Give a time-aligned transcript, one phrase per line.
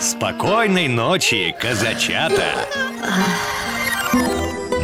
[0.00, 2.44] Спокойной ночи, казачата!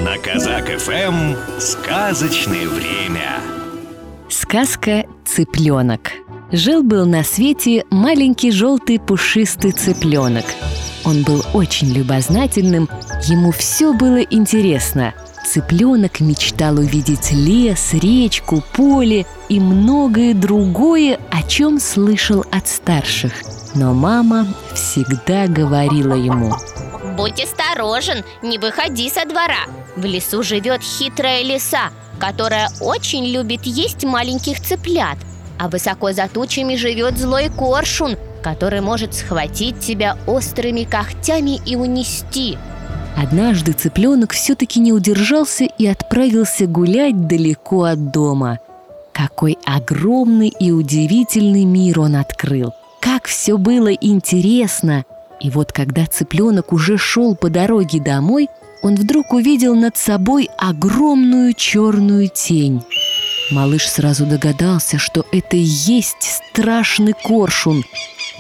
[0.03, 3.41] На Казак ФМ сказочное время.
[4.29, 6.15] Сказка «Цыпленок».
[6.51, 10.47] Жил-был на свете маленький желтый пушистый цыпленок.
[11.05, 12.89] Он был очень любознательным,
[13.23, 15.15] ему все было интересно.
[15.47, 23.54] Цыпленок мечтал увидеть лес, речку, поле и многое другое, о чем слышал от старших.
[23.75, 26.53] Но мама всегда говорила ему
[27.17, 29.67] Будь осторожен, не выходи со двора
[29.97, 35.19] В лесу живет хитрая лиса, которая очень любит есть маленьких цыплят
[35.59, 42.57] А высоко за тучами живет злой коршун, который может схватить тебя острыми когтями и унести
[43.17, 48.59] Однажды цыпленок все-таки не удержался и отправился гулять далеко от дома.
[49.13, 52.73] Какой огромный и удивительный мир он открыл!
[53.05, 55.05] Как все было интересно!
[55.39, 58.49] И вот когда цыпленок уже шел по дороге домой,
[58.83, 62.83] он вдруг увидел над собой огромную черную тень.
[63.51, 67.85] Малыш сразу догадался, что это и есть страшный коршун.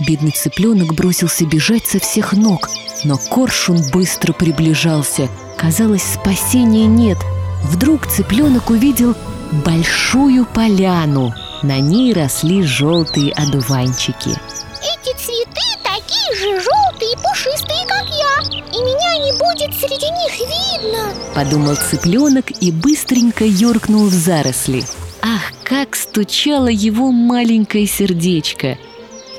[0.08, 2.70] Бедный цыпленок бросился бежать со всех ног,
[3.04, 5.28] но коршун быстро приближался.
[5.58, 7.18] Казалось, спасения нет.
[7.64, 9.14] Вдруг цыпленок увидел
[9.62, 11.34] большую поляну.
[11.64, 14.28] На ней росли желтые одуванчики.
[14.28, 18.58] Эти цветы такие же желтые и пушистые, как я.
[18.70, 21.14] И меня не будет среди них видно.
[21.34, 24.84] Подумал цыпленок и быстренько юркнул в заросли.
[25.22, 28.76] Ах, как стучало его маленькое сердечко!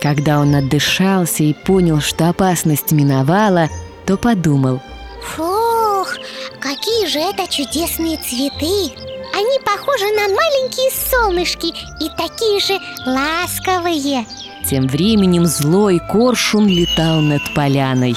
[0.02, 3.70] Когда он отдышался и понял, что опасность миновала,
[4.08, 4.82] то подумал.
[5.36, 6.16] Фух,
[6.60, 8.96] какие же это чудесные цветы!
[9.36, 9.60] Они
[9.96, 11.68] похожи на маленькие солнышки
[12.00, 14.26] и такие же ласковые
[14.70, 18.16] Тем временем злой коршун летал над поляной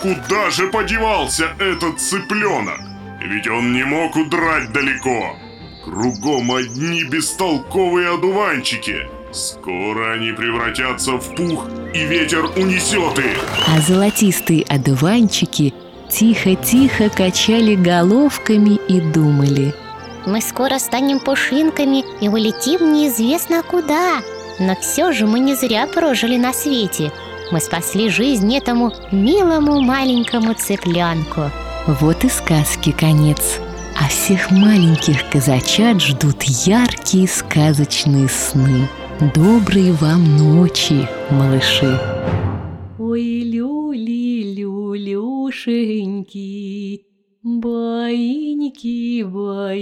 [0.00, 2.80] Куда же подевался этот цыпленок?
[3.22, 5.36] Ведь он не мог удрать далеко.
[5.84, 9.08] Кругом одни бестолковые одуванчики.
[9.30, 13.44] Скоро они превратятся в пух, и ветер унесет их.
[13.68, 15.74] А золотистые одуванчики
[16.08, 19.74] тихо-тихо качали головками и думали
[20.26, 24.20] Мы скоро станем пушинками и улетим неизвестно куда.
[24.58, 27.12] Но все же мы не зря прожили на свете.
[27.50, 31.50] Мы спасли жизнь этому милому маленькому цыпленку
[31.86, 33.58] Вот и сказки конец.
[33.98, 38.88] А всех маленьких казачат ждут яркие сказочные сны.
[39.34, 41.98] Доброй вам ночи, малыши!
[42.98, 45.40] Ой, люли, люлюшеньки,
[47.42, 49.80] Баиньки, баюшеньки,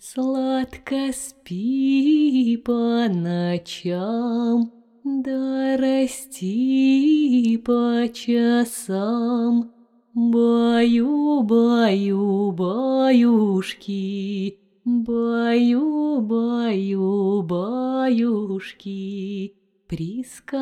[0.00, 4.72] Сладко спи по ночам,
[5.04, 9.70] Да расти по часам.
[10.14, 19.54] Баю, баю, баюшки, Баю, баю, баюшки,
[19.86, 20.60] Прискакали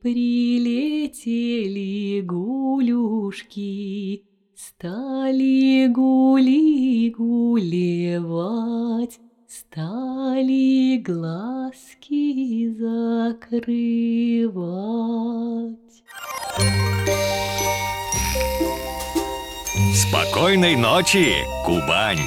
[0.00, 4.22] Прилетели гулюшки,
[4.54, 9.18] Стали гули гулевать,
[9.48, 13.64] Стали глазки закрывать.
[20.14, 22.20] Спокойной ночи, Кубань!